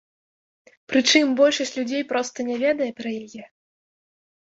[0.93, 3.43] Прычым большасць людзей проста не ведае пра яе.